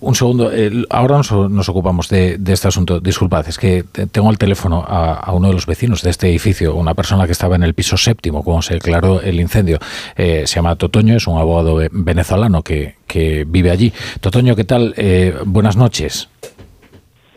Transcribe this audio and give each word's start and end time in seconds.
un 0.00 0.14
segundo, 0.14 0.50
ahora 0.90 1.16
nos, 1.18 1.68
ocupamos 1.68 2.08
de, 2.08 2.38
este 2.46 2.68
asunto. 2.68 3.00
Disculpad, 3.00 3.48
es 3.48 3.58
que 3.58 3.84
tengo 4.10 4.28
al 4.28 4.38
teléfono 4.38 4.84
a, 4.86 5.32
uno 5.32 5.48
de 5.48 5.54
los 5.54 5.66
vecinos 5.66 6.02
de 6.02 6.10
este 6.10 6.28
edificio, 6.28 6.74
una 6.74 6.94
persona 6.94 7.26
que 7.26 7.32
estaba 7.32 7.56
en 7.56 7.62
el 7.62 7.74
piso 7.74 7.96
séptimo 7.96 8.42
cuando 8.42 8.62
se 8.62 8.74
declaró 8.74 9.20
el 9.20 9.40
incendio. 9.40 9.78
se 10.16 10.46
llama 10.46 10.76
Totoño, 10.76 11.16
es 11.16 11.26
un 11.26 11.38
abogado 11.38 11.80
venezolano 11.90 12.62
que, 12.62 12.96
que 13.06 13.44
vive 13.46 13.70
allí. 13.70 13.92
Totoño, 14.20 14.56
¿qué 14.56 14.64
tal? 14.64 14.94
buenas 15.44 15.76
noches. 15.76 16.28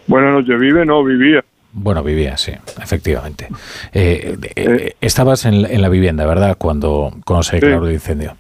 Buenas 0.08 0.34
noches, 0.34 0.60
¿vive? 0.60 0.86
No, 0.86 1.04
vivía. 1.04 1.44
Bueno, 1.80 2.02
vivía, 2.02 2.38
sí, 2.38 2.54
efectivamente. 2.82 3.50
Eh, 3.94 4.36
eh, 4.42 4.52
eh, 4.56 4.94
estabas 5.00 5.46
en, 5.46 5.82
la 5.82 5.90
vivienda, 5.90 6.26
¿verdad? 6.26 6.58
Cuando, 6.58 7.12
cuando 7.24 7.44
se 7.44 7.58
declaró 7.58 7.88
el 7.88 7.94
incendio. 7.94 8.36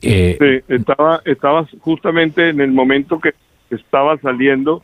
Sí, 0.00 0.62
estaba, 0.68 1.20
estaba 1.24 1.66
justamente 1.80 2.48
en 2.48 2.60
el 2.60 2.72
momento 2.72 3.18
que 3.20 3.34
estaba 3.70 4.16
saliendo 4.18 4.82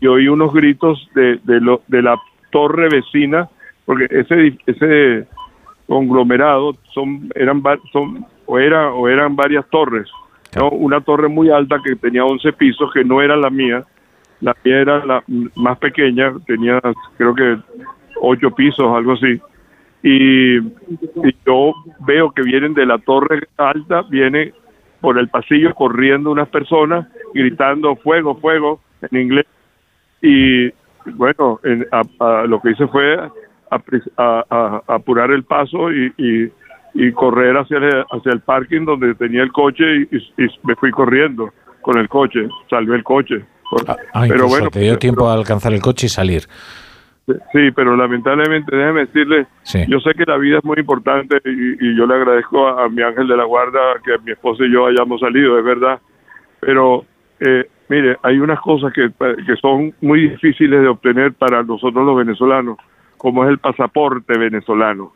y 0.00 0.06
oí 0.06 0.28
unos 0.28 0.52
gritos 0.52 1.08
de, 1.14 1.38
de, 1.44 1.60
lo, 1.60 1.82
de 1.88 2.02
la 2.02 2.16
torre 2.50 2.88
vecina, 2.88 3.48
porque 3.84 4.06
ese, 4.10 4.56
ese 4.66 5.26
conglomerado 5.86 6.76
son, 6.94 7.30
eran, 7.34 7.62
son, 7.92 8.24
o, 8.46 8.58
era, 8.58 8.92
o 8.92 9.08
eran 9.08 9.36
varias 9.36 9.68
torres. 9.70 10.08
¿no? 10.56 10.70
Una 10.70 11.00
torre 11.00 11.28
muy 11.28 11.50
alta 11.50 11.80
que 11.84 11.96
tenía 11.96 12.24
11 12.24 12.52
pisos, 12.54 12.92
que 12.92 13.04
no 13.04 13.20
era 13.20 13.36
la 13.36 13.50
mía, 13.50 13.84
la 14.40 14.56
mía 14.64 14.80
era 14.80 15.04
la 15.04 15.22
más 15.54 15.78
pequeña, 15.78 16.32
tenía 16.46 16.80
creo 17.16 17.34
que 17.34 17.56
ocho 18.20 18.50
pisos, 18.50 18.94
algo 18.94 19.12
así. 19.12 19.40
Y, 20.02 20.60
yo 21.46 21.74
veo 22.00 22.32
que 22.32 22.42
vienen 22.42 22.74
de 22.74 22.86
la 22.86 22.98
torre 22.98 23.48
alta, 23.56 24.02
viene 24.02 24.52
por 25.00 25.18
el 25.18 25.28
pasillo 25.28 25.74
corriendo 25.74 26.30
unas 26.30 26.48
personas 26.48 27.06
gritando 27.34 27.96
fuego, 27.96 28.36
fuego 28.36 28.80
en 29.10 29.20
inglés. 29.20 29.46
Y 30.20 30.70
bueno, 31.06 31.60
lo 32.46 32.60
que 32.60 32.70
hice 32.70 32.86
fue 32.88 33.16
a, 33.16 34.82
apurar 34.86 35.30
el 35.30 35.44
paso 35.44 35.92
y, 35.92 36.12
y, 36.94 37.12
correr 37.12 37.56
hacia 37.56 37.78
el, 37.78 38.04
hacia 38.10 38.32
el 38.32 38.40
parking 38.40 38.84
donde 38.84 39.14
tenía 39.14 39.42
el 39.42 39.52
coche 39.52 39.84
y, 40.10 40.16
y 40.16 40.46
me 40.64 40.74
fui 40.76 40.90
corriendo 40.90 41.52
con 41.80 41.98
el 41.98 42.08
coche, 42.08 42.48
salvé 42.70 42.96
el 42.96 43.04
coche. 43.04 43.44
Ah, 43.86 43.96
ah, 44.12 44.24
pero 44.28 44.48
bueno, 44.48 44.70
te 44.70 44.80
dio 44.80 44.98
tiempo 44.98 45.28
a 45.28 45.34
alcanzar 45.34 45.72
el 45.72 45.80
coche 45.80 46.06
y 46.06 46.10
salir. 46.10 46.42
Sí, 47.52 47.70
pero 47.74 47.96
lamentablemente, 47.96 48.74
déjeme 48.74 49.06
decirle, 49.06 49.46
yo 49.88 50.00
sé 50.00 50.14
que 50.14 50.24
la 50.26 50.36
vida 50.38 50.58
es 50.58 50.64
muy 50.64 50.76
importante 50.78 51.38
y, 51.44 51.96
yo 51.96 52.06
le 52.06 52.14
agradezco 52.14 52.68
a, 52.68 52.88
mi 52.88 53.02
ángel 53.02 53.28
de 53.28 53.36
la 53.36 53.44
guarda 53.44 53.78
que 54.04 54.18
mi 54.24 54.32
esposa 54.32 54.64
y 54.64 54.72
yo 54.72 54.86
hayamos 54.86 55.20
salido, 55.20 55.58
es 55.58 55.64
verdad, 55.64 56.00
pero 56.60 57.04
eh, 57.40 57.68
mire, 57.88 58.16
hay 58.22 58.38
unas 58.38 58.60
cosas 58.60 58.92
que, 58.92 59.10
que 59.46 59.56
son 59.56 59.94
muy 60.00 60.28
difíciles 60.30 60.80
de 60.80 60.88
obtener 60.88 61.32
para 61.32 61.62
nosotros 61.62 62.04
los 62.04 62.16
venezolanos, 62.16 62.78
como 63.16 63.44
es 63.44 63.50
el 63.50 63.58
pasaporte 63.58 64.38
venezolano. 64.38 65.12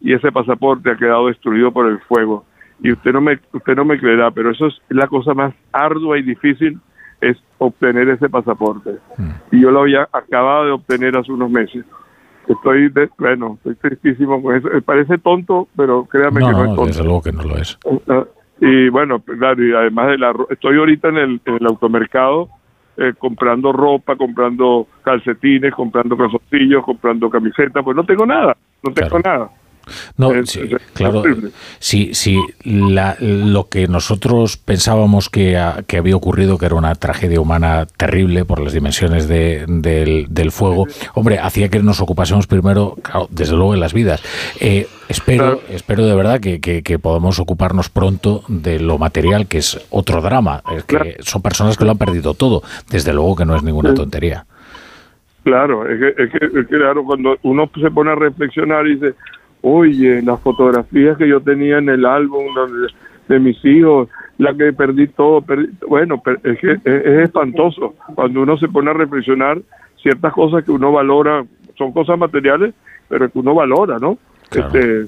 Y 0.00 0.12
ese 0.12 0.30
pasaporte 0.30 0.90
ha 0.90 0.96
quedado 0.96 1.28
destruido 1.28 1.72
por 1.72 1.86
el 1.86 1.98
fuego. 2.00 2.44
Y 2.82 2.92
usted 2.92 3.12
no 3.12 3.20
me, 3.20 3.38
usted 3.52 3.74
no 3.74 3.84
me 3.84 3.98
creerá, 3.98 4.30
pero 4.30 4.50
eso 4.50 4.66
es 4.66 4.80
la 4.90 5.06
cosa 5.06 5.32
más 5.34 5.54
ardua 5.72 6.18
y 6.18 6.22
difícil 6.22 6.78
es 7.20 7.36
obtener 7.58 8.08
ese 8.08 8.28
pasaporte. 8.28 8.96
Hmm. 9.16 9.30
Y 9.52 9.60
yo 9.62 9.70
lo 9.70 9.80
había 9.80 10.08
acabado 10.12 10.64
de 10.64 10.70
obtener 10.72 11.16
hace 11.16 11.32
unos 11.32 11.50
meses. 11.50 11.84
Estoy, 12.48 12.92
bueno, 13.18 13.54
estoy 13.56 13.74
tristísimo 13.76 14.40
con 14.42 14.56
eso. 14.56 14.68
Parece 14.84 15.18
tonto, 15.18 15.68
pero 15.76 16.04
créame 16.04 16.40
que 16.40 16.52
no 16.52 16.60
es 16.60 16.66
tonto. 16.66 16.86
Desde 16.86 17.04
luego 17.04 17.22
que 17.22 17.32
no 17.32 17.42
lo 17.42 17.56
es. 17.56 17.78
Ah, 18.08 18.24
y 18.60 18.88
bueno, 18.88 19.20
claro, 19.20 19.62
y 19.62 19.74
además 19.74 20.08
de 20.08 20.18
la 20.18 20.34
estoy 20.50 20.78
ahorita 20.78 21.08
en 21.08 21.16
el, 21.16 21.40
en 21.44 21.54
el 21.54 21.66
automercado 21.66 22.48
eh, 22.98 23.12
comprando 23.18 23.72
ropa, 23.72 24.16
comprando 24.16 24.86
calcetines, 25.02 25.74
comprando 25.74 26.16
calzoncillos, 26.16 26.82
comprando 26.82 27.28
camisetas, 27.28 27.84
pues 27.84 27.94
no 27.94 28.04
tengo 28.04 28.24
nada, 28.24 28.56
no 28.82 28.92
tengo 28.94 29.18
nada. 29.18 29.50
No, 30.16 30.30
claro. 30.94 31.22
Si, 31.78 32.14
si 32.14 32.38
lo 32.64 33.68
que 33.68 33.88
nosotros 33.88 34.56
pensábamos 34.56 35.28
que, 35.28 35.60
que, 35.86 35.98
había 35.98 36.16
ocurrido, 36.16 36.58
que 36.58 36.66
era 36.66 36.74
una 36.74 36.94
tragedia 36.94 37.40
humana 37.40 37.86
terrible 37.96 38.44
por 38.44 38.60
las 38.60 38.72
dimensiones 38.72 39.28
del, 39.28 40.50
fuego, 40.50 40.86
hombre, 41.14 41.38
hacía 41.38 41.68
que 41.68 41.80
nos 41.80 42.00
ocupásemos 42.00 42.46
primero, 42.46 42.96
desde 43.30 43.56
luego, 43.56 43.74
en 43.74 43.80
las 43.80 43.92
vidas. 43.92 44.22
Eh, 44.60 44.86
espero, 45.08 45.60
espero 45.70 46.06
de 46.06 46.14
verdad 46.14 46.40
que, 46.40 46.60
que, 46.60 46.98
podamos 46.98 47.38
ocuparnos 47.38 47.88
pronto 47.90 48.42
de 48.48 48.80
lo 48.80 48.98
material, 48.98 49.46
que 49.46 49.58
es 49.58 49.86
otro 49.90 50.20
drama. 50.20 50.62
Es 50.74 50.84
que 50.84 51.16
son 51.20 51.42
personas 51.42 51.76
que 51.76 51.84
lo 51.84 51.92
han 51.92 51.98
perdido 51.98 52.34
todo. 52.34 52.62
Desde 52.90 53.12
luego 53.12 53.36
que 53.36 53.44
no 53.44 53.54
es 53.54 53.62
ninguna 53.62 53.94
tontería. 53.94 54.46
Claro, 55.46 55.88
es 55.88 56.00
que, 56.00 56.24
es 56.24 56.32
que, 56.32 56.66
claro, 56.66 57.04
cuando 57.04 57.38
uno 57.44 57.70
se 57.80 57.88
pone 57.92 58.10
a 58.10 58.16
reflexionar 58.16 58.84
y 58.88 58.96
dice, 58.96 59.14
oye, 59.68 60.22
las 60.22 60.40
fotografías 60.40 61.18
que 61.18 61.26
yo 61.26 61.40
tenía 61.40 61.78
en 61.78 61.88
el 61.88 62.06
álbum 62.06 62.44
de, 63.26 63.40
mis 63.40 63.62
hijos, 63.64 64.08
la 64.38 64.54
que 64.54 64.72
perdí 64.72 65.08
todo, 65.08 65.44
bueno, 65.88 66.22
es 66.44 66.58
que 66.60 66.72
es, 66.84 67.24
espantoso 67.24 67.96
cuando 68.14 68.42
uno 68.42 68.56
se 68.58 68.68
pone 68.68 68.90
a 68.90 68.94
reflexionar 68.94 69.60
ciertas 70.00 70.32
cosas 70.32 70.64
que 70.64 70.70
uno 70.70 70.92
valora, 70.92 71.44
son 71.76 71.92
cosas 71.92 72.16
materiales, 72.16 72.74
pero 73.08 73.28
que 73.28 73.40
uno 73.40 73.56
valora, 73.56 73.98
¿no? 73.98 74.18
Este, 74.52 75.06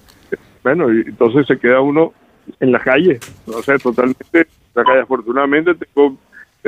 bueno, 0.65 0.93
y 0.93 1.03
entonces 1.03 1.47
se 1.47 1.57
queda 1.57 1.81
uno 1.81 2.13
en 2.59 2.73
la 2.73 2.81
calle, 2.81 3.21
no 3.47 3.63
sé, 3.63 3.79
totalmente 3.79 4.41
en 4.41 4.47
la 4.75 4.83
calle. 4.83 5.01
Afortunadamente 5.03 5.77
tengo, 5.77 6.17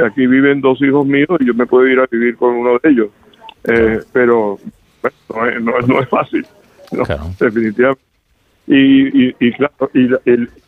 aquí 0.07 0.29
viven 0.29 0.61
dos 0.61 0.81
hijos 0.81 1.05
míos 1.05 1.37
y 1.41 1.47
yo 1.47 1.55
me 1.55 1.67
puedo 1.67 1.89
ir 1.89 1.99
a 1.99 2.07
vivir 2.09 2.37
con 2.37 2.55
uno 2.55 2.79
de 2.81 2.89
ellos, 2.89 3.09
eh, 3.65 3.99
pero 4.13 4.61
bueno, 5.29 5.73
no 5.89 6.01
es 6.01 6.09
fácil. 6.09 6.47
definitivamente. 7.39 8.03
Y, 8.67 9.35
y, 9.45 9.53
claro, 9.53 9.91
y 9.95 10.09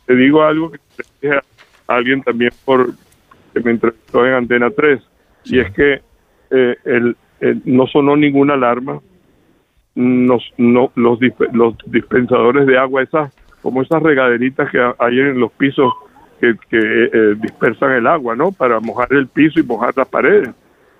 te 0.07 0.17
digo 0.17 0.43
algo 0.43 0.73
que 0.73 0.79
te 1.21 1.31
a 1.31 1.43
alguien 1.87 2.23
también 2.23 2.51
por 2.65 2.93
que 3.53 3.61
me 3.61 3.73
entrevistó 3.73 4.27
en 4.27 4.35
Antena 4.35 4.71
3, 4.71 5.01
y 5.45 5.59
es 5.61 5.71
que 5.73 6.01
eh, 6.51 6.77
el, 6.85 7.17
no 7.65 7.87
sonó 7.87 8.17
ninguna 8.17 8.55
alarma, 8.55 9.01
nos, 9.95 10.43
no, 10.57 10.91
los, 10.95 11.19
los 11.53 11.77
dispensadores 11.87 12.67
de 12.67 12.79
agua, 12.79 13.03
esas 13.03 13.33
como 13.63 13.83
esas 13.83 14.03
regaderitas 14.03 14.71
que 14.71 14.79
hay 14.99 15.21
en 15.21 15.39
los 15.39 15.53
pisos 15.53 15.93
que, 16.41 16.57
que 16.69 16.79
eh, 16.79 17.35
dispersan 17.41 17.93
el 17.93 18.07
agua, 18.09 18.35
¿no? 18.35 18.51
Para 18.51 18.81
mojar 18.81 19.13
el 19.13 19.29
piso 19.29 19.61
y 19.61 19.63
mojar 19.63 19.97
las 19.97 20.09
paredes. 20.09 20.51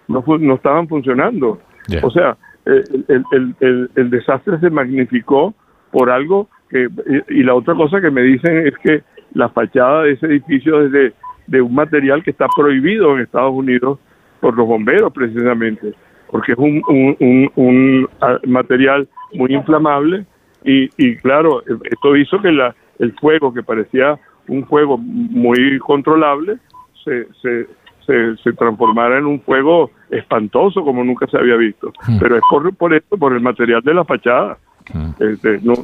No, 0.07 0.25
no 0.39 0.55
estaban 0.55 0.87
funcionando. 0.89 1.61
O 2.03 2.11
sea, 2.11 2.37
el, 2.65 3.25
el, 3.61 3.91
el, 3.95 4.11
desastre 4.11 4.59
se 4.61 4.71
magnificó 4.71 5.55
por 5.91 6.11
algo 6.11 6.49
que, 6.71 6.89
y 7.29 7.43
la 7.43 7.55
otra 7.55 7.75
cosa 7.75 8.01
que 8.01 8.11
me 8.11 8.23
dicen 8.23 8.67
es 8.67 8.75
que 8.79 9.03
la 9.35 9.49
fachada 9.49 10.05
de 10.05 10.13
ese 10.13 10.27
edificio 10.27 10.85
es 10.85 10.93
de, 10.93 11.13
de 11.47 11.61
un 11.61 11.75
material 11.75 12.23
que 12.23 12.31
está 12.31 12.47
prohibido 12.57 13.15
en 13.15 13.23
Estados 13.23 13.53
Unidos 13.53 13.99
por 14.41 14.57
los 14.57 14.67
bomberos 14.67 15.13
precisamente, 15.13 15.93
porque 16.31 16.53
es 16.53 16.59
un, 16.59 16.83
un, 16.89 17.51
un, 17.55 18.09
material 18.47 19.09
muy 19.35 19.55
inflamable 19.55 20.25
y, 20.65 20.89
y 20.97 21.17
claro, 21.17 21.63
esto 21.67 22.17
hizo 22.17 22.41
que 22.41 22.53
la, 22.53 22.75
el 22.99 23.13
fuego, 23.15 23.53
que 23.53 23.63
parecía 23.63 24.19
un 24.49 24.67
fuego 24.67 24.99
muy 24.99 25.79
controlable, 25.79 26.59
se, 27.05 27.27
se, 27.41 27.67
se, 28.07 28.37
se, 28.39 28.53
transformara 28.53 29.19
en 29.19 29.27
un 29.27 29.41
fuego 29.41 29.91
espantoso 30.11 30.85
como 30.85 31.03
nunca 31.05 31.27
se 31.27 31.39
había 31.39 31.57
visto. 31.57 31.93
Hmm. 32.07 32.19
Pero 32.19 32.37
es 32.37 32.43
por, 32.49 32.75
por 32.75 32.95
esto, 32.95 33.17
por 33.17 33.33
el 33.33 33.41
material 33.41 33.83
de 33.83 33.95
la 33.95 34.05
fachada. 34.05 34.59
Hmm. 34.93 35.11
Este, 35.19 35.61
no, 35.63 35.75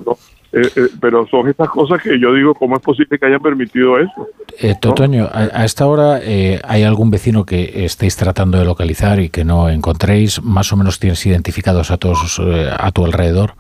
eh, 0.51 0.63
eh, 0.77 0.89
pero 0.99 1.27
son 1.27 1.49
estas 1.49 1.69
cosas 1.69 2.03
que 2.03 2.19
yo 2.19 2.33
digo, 2.33 2.55
¿cómo 2.55 2.77
es 2.77 2.83
posible 2.83 3.19
que 3.19 3.27
hayan 3.27 3.43
permitido 3.43 3.99
eso? 3.99 4.29
Eh, 4.59 4.75
Totoño, 4.81 5.29
a, 5.31 5.65
esta 5.65 5.87
hora 5.87 6.21
eh, 6.23 6.59
hay 6.65 6.85
algún 6.85 7.11
vecino 7.11 7.45
que 7.45 7.85
estéis 7.85 8.17
tratando 8.17 8.59
de 8.59 8.65
localizar 8.65 9.21
y 9.21 9.29
que 9.29 9.45
no 9.45 9.69
encontréis, 9.69 10.43
más 10.43 10.73
o 10.73 10.77
menos 10.77 10.99
tienes 10.99 11.25
identificados 11.27 11.91
a 11.91 11.99
todos 11.99 12.41
a 12.41 12.91
tu 12.93 13.05
alrededor. 13.05 13.53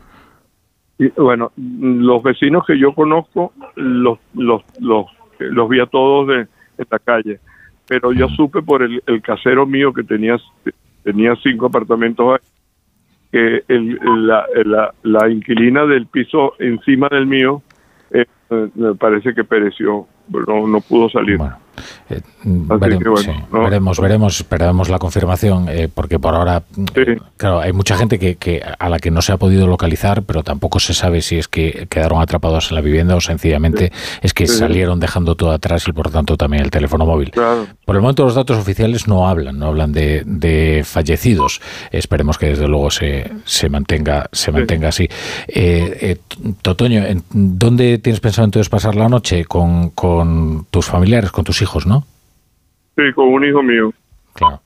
Y, 0.99 1.09
bueno, 1.11 1.53
los 1.57 2.23
vecinos 2.23 2.65
que 2.67 2.79
yo 2.79 2.95
conozco 2.95 3.53
los 3.77 4.19
los 4.35 4.63
los, 4.81 5.07
los 5.39 5.69
vi 5.69 5.81
a 5.81 5.87
todos 5.87 6.27
de, 6.29 6.41
en 6.41 6.87
la 6.91 6.99
calle 6.99 7.39
pero 7.89 8.13
yo 8.13 8.29
supe 8.29 8.63
por 8.63 8.83
el, 8.83 9.03
casero 9.23 9.67
mío 9.67 9.93
que 9.93 10.05
tenía, 10.05 10.37
tenía 11.03 11.35
cinco 11.43 11.67
apartamentos 11.67 12.35
ahí, 12.35 12.49
que 13.33 13.65
el, 13.69 13.99
la, 14.27 14.93
la, 15.03 15.29
inquilina 15.31 15.87
del 15.87 16.07
piso 16.07 16.55
encima 16.59 17.09
del 17.09 17.27
mío 17.27 17.63
eh, 18.11 18.27
me 18.75 18.95
parece 18.95 19.35
que 19.35 19.45
pereció, 19.45 20.07
no, 20.29 20.67
no 20.67 20.81
pudo 20.81 21.09
salir. 21.09 21.39
Eh, 22.11 22.21
veremos, 22.45 24.01
veremos, 24.01 24.41
esperamos 24.41 24.89
la 24.89 24.99
confirmación, 24.99 25.69
eh, 25.69 25.89
porque 25.93 26.19
por 26.19 26.35
ahora, 26.35 26.63
claro, 27.37 27.61
hay 27.61 27.73
mucha 27.73 27.97
gente 27.97 28.19
que, 28.19 28.63
a 28.79 28.89
la 28.89 28.99
que 28.99 29.11
no 29.11 29.21
se 29.21 29.33
ha 29.33 29.37
podido 29.37 29.67
localizar, 29.67 30.23
pero 30.23 30.43
tampoco 30.43 30.81
se 30.81 30.95
sabe 30.95 31.21
si 31.21 31.37
es 31.37 31.49
que 31.49 31.87
quedaron 31.91 32.23
atrapados 32.23 32.71
en 32.71 32.77
la 32.77 32.81
vivienda 32.81 33.15
o 33.15 33.21
sencillamente 33.21 33.93
es 34.23 34.33
que 34.33 34.47
salieron 34.47 35.01
dejando 35.01 35.35
todo 35.35 35.53
atrás 35.53 35.87
y 35.87 35.93
por 35.93 36.11
tanto 36.11 36.37
también 36.37 36.63
el 36.63 36.71
teléfono 36.71 37.05
móvil. 37.05 37.33
Por 37.85 37.97
el 37.97 38.01
momento 38.01 38.25
los 38.25 38.35
datos 38.35 38.57
oficiales 38.57 39.07
no 39.07 39.29
hablan, 39.29 39.59
no 39.59 39.67
hablan 39.67 39.93
de, 39.93 40.83
fallecidos. 40.85 41.61
Esperemos 41.91 42.39
que 42.39 42.47
desde 42.47 42.69
luego 42.69 42.91
se, 42.91 43.31
se 43.45 43.69
mantenga, 43.69 44.29
se 44.33 44.51
mantenga 44.51 44.89
así. 44.89 45.09
Eh, 45.47 46.17
Totoño, 46.63 47.05
¿dónde 47.31 47.99
tienes 47.99 48.21
pensado 48.21 48.47
entonces 48.47 48.69
pasar 48.69 48.95
la 48.95 49.09
noche? 49.09 49.45
Con, 49.45 49.91
con 49.91 50.67
tus 50.71 50.87
familiares, 50.87 51.31
con 51.31 51.45
tus 51.45 51.61
hijos, 51.63 51.87
¿no? 51.87 51.98
Sí, 52.99 53.13
con 53.15 53.29
un 53.29 53.45
hijo 53.45 53.63
mío. 53.63 53.93
Claro. 54.35 54.61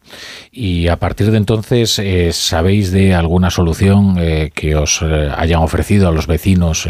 Y 0.50 0.88
a 0.88 0.96
partir 0.96 1.30
de 1.30 1.36
entonces, 1.36 1.98
eh, 1.98 2.32
¿sabéis 2.32 2.90
de 2.90 3.14
alguna 3.14 3.50
solución 3.50 4.14
eh, 4.18 4.50
que 4.54 4.74
os 4.74 5.02
eh, 5.02 5.28
hayan 5.36 5.60
ofrecido 5.60 6.08
a 6.08 6.12
los 6.12 6.26
vecinos 6.26 6.88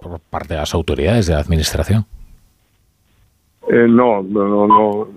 por 0.00 0.18
parte 0.18 0.54
de 0.54 0.60
las 0.60 0.74
autoridades 0.74 1.28
de 1.28 1.34
la 1.34 1.40
administración? 1.40 2.04
no, 3.70 4.22
no, 4.22 4.48
no, 4.48 4.66
no, 4.66 5.08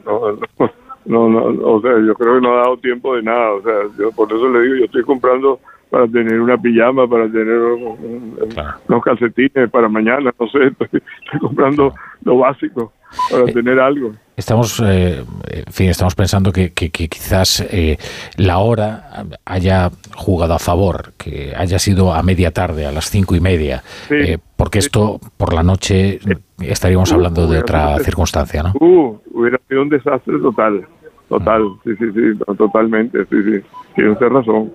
no, 1.05 1.29
no, 1.29 1.73
o 1.73 1.81
sea, 1.81 1.91
yo 2.05 2.13
creo 2.13 2.35
que 2.35 2.41
no 2.41 2.53
ha 2.53 2.63
dado 2.63 2.77
tiempo 2.77 3.15
de 3.15 3.23
nada, 3.23 3.53
o 3.53 3.61
sea, 3.61 3.73
yo 3.97 4.11
por 4.11 4.27
eso 4.27 4.47
le 4.49 4.61
digo, 4.61 4.75
yo 4.75 4.85
estoy 4.85 5.03
comprando 5.03 5.59
para 5.89 6.05
tener 6.07 6.39
una 6.39 6.57
pijama, 6.57 7.07
para 7.07 7.31
tener 7.31 7.57
unos 7.57 9.03
calcetines 9.03 9.69
para 9.71 9.87
mañana, 9.87 10.33
no 10.37 10.47
sé, 10.49 10.65
estoy, 10.79 11.01
comprando 11.39 11.93
lo 12.23 12.37
básico 12.39 12.91
para 13.29 13.45
tener 13.45 13.79
algo. 13.79 14.13
Estamos, 14.35 14.81
eh, 14.83 15.23
en 15.49 15.73
fin, 15.73 15.89
estamos 15.89 16.15
pensando 16.15 16.51
que, 16.51 16.71
quizás 16.71 17.61
eh, 17.69 17.97
la 18.37 18.57
hora 18.59 19.25
haya 19.45 19.91
jugado 20.15 20.53
a 20.53 20.59
favor, 20.59 21.13
que 21.17 21.53
haya 21.55 21.77
sido 21.77 22.13
a 22.13 22.23
media 22.23 22.51
tarde, 22.51 22.85
a 22.85 22.91
las 22.91 23.09
cinco 23.09 23.35
y 23.35 23.39
media, 23.39 23.83
eh, 24.09 24.37
porque 24.55 24.79
esto 24.79 25.19
por 25.37 25.53
la 25.53 25.63
noche 25.63 26.19
estaríamos 26.59 27.11
uh, 27.11 27.15
hablando 27.15 27.45
de 27.45 27.59
otra 27.59 27.99
circunstancia, 27.99 28.63
¿no? 28.63 28.73
Uh, 28.79 29.19
hubiera 29.31 29.59
sido 29.67 29.83
un 29.83 29.89
desastre 29.89 30.39
total, 30.39 30.87
total, 31.29 31.63
mm. 31.63 31.79
sí, 31.83 31.91
sí, 31.99 32.05
sí, 32.11 32.55
totalmente, 32.57 33.25
sí, 33.25 33.43
sí, 33.43 33.65
tiene 33.95 34.11
usted 34.11 34.27
razón. 34.27 34.73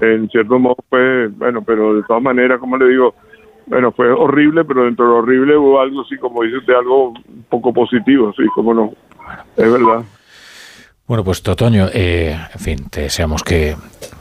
En 0.00 0.28
cierto 0.30 0.58
modo 0.58 0.76
fue, 0.88 1.28
bueno, 1.28 1.62
pero 1.62 1.94
de 1.96 2.02
todas 2.04 2.22
maneras, 2.22 2.58
como 2.60 2.76
le 2.76 2.88
digo, 2.88 3.14
bueno, 3.66 3.92
fue 3.92 4.10
horrible, 4.10 4.64
pero 4.64 4.84
dentro 4.84 5.04
de 5.06 5.10
lo 5.12 5.18
horrible 5.18 5.56
hubo 5.56 5.80
algo 5.80 6.02
así, 6.02 6.16
como 6.18 6.42
dice 6.42 6.58
usted, 6.58 6.74
algo 6.74 7.08
un 7.10 7.44
poco 7.48 7.72
positivo, 7.72 8.32
sí, 8.36 8.44
como 8.54 8.74
no. 8.74 8.92
Es 9.56 9.72
verdad. 9.72 10.04
Bueno, 11.06 11.22
pues 11.22 11.42
Totoño, 11.42 11.88
eh, 11.92 12.34
en 12.54 12.60
fin, 12.60 12.88
te 12.88 13.02
deseamos 13.02 13.42
que, 13.42 13.76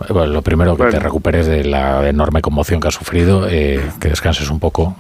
lo 0.09 0.41
primero, 0.41 0.75
que 0.75 0.85
te 0.87 0.99
recuperes 0.99 1.47
de 1.47 1.63
la 1.63 2.07
enorme 2.09 2.41
conmoción 2.41 2.81
que 2.81 2.89
has 2.89 2.93
sufrido, 2.93 3.47
eh, 3.49 3.79
que 4.01 4.09
descanses 4.09 4.49
un 4.49 4.59
poco 4.59 4.95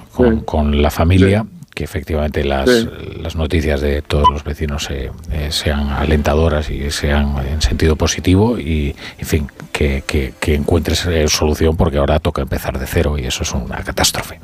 con, 0.45 0.81
la 0.81 0.89
familia 0.89 1.45
que 1.73 1.83
efectivamente 1.83 2.43
las, 2.43 2.87
las, 3.21 3.35
noticias 3.35 3.81
de 3.81 4.01
todos 4.01 4.29
los 4.29 4.43
vecinos 4.43 4.89
eh, 4.91 5.09
sean 5.49 5.89
alentadoras 5.89 6.69
y 6.69 6.89
sean 6.91 7.35
en 7.51 7.61
sentido 7.61 7.95
positivo 7.95 8.59
y, 8.59 8.95
en 9.17 9.25
fin, 9.25 9.47
que, 9.71 10.03
que, 10.07 10.53
encuentres 10.53 11.05
eh, 11.07 11.27
solución 11.27 11.75
porque 11.75 11.97
ahora 11.97 12.19
toca 12.19 12.41
empezar 12.41 12.77
de 12.77 12.85
cero 12.85 13.15
y 13.17 13.25
eso 13.25 13.43
es 13.43 13.53
una 13.53 13.83
catástrofe. 13.83 14.39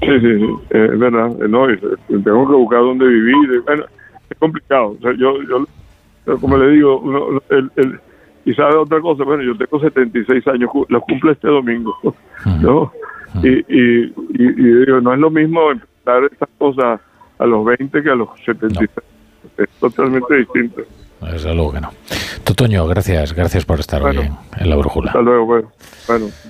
Sí, 0.00 0.20
sí, 0.20 0.38
sí, 0.38 0.46
es 0.70 0.98
verdad. 0.98 1.28
No, 1.48 1.66
tengo 2.08 2.48
que 2.48 2.54
buscar 2.54 2.80
dónde 2.80 3.06
vivir. 3.06 3.62
Bueno, 3.64 3.84
es 4.30 4.38
complicado. 4.38 4.96
O 4.98 4.98
sea, 5.00 5.12
yo, 5.12 5.42
yo, 5.42 6.38
como 6.40 6.56
le 6.56 6.70
digo, 6.70 6.98
uno, 7.00 7.42
el, 7.50 7.70
el, 7.76 8.00
y 8.44 8.54
sabe 8.54 8.76
otra 8.76 9.00
cosa, 9.00 9.24
bueno, 9.24 9.42
yo 9.42 9.56
tengo 9.56 9.78
76 9.78 10.46
años, 10.48 10.70
los 10.88 11.02
cumple 11.02 11.32
este 11.32 11.48
domingo, 11.48 11.94
¿no? 12.62 12.90
y, 13.42 13.48
y, 13.48 14.12
y, 14.30 14.84
digo, 14.86 15.00
no 15.00 15.12
es 15.12 15.20
lo 15.20 15.30
mismo 15.30 15.60
estas 16.30 16.48
cosas 16.58 17.00
a 17.38 17.46
los 17.46 17.64
20 17.64 18.02
que 18.02 18.10
a 18.10 18.14
los 18.14 18.28
76. 18.44 18.90
Es 19.56 19.68
totalmente 19.80 20.34
distinto. 20.36 20.82
Desde 21.20 21.54
luego 21.54 21.72
que 21.72 21.80
no. 21.80 21.90
Totoño, 22.44 22.86
gracias, 22.86 23.34
gracias 23.34 23.64
por 23.64 23.80
estar 23.80 24.02
hoy 24.02 24.18
en, 24.58 24.70
la 24.70 24.76
brújula. 24.76 25.10
Hasta 25.10 25.22
luego, 25.22 25.46
bueno. 25.46 25.72
bueno. 26.06 26.26